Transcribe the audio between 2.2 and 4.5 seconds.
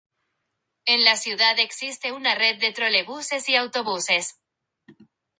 red de trolebuses y autobuses.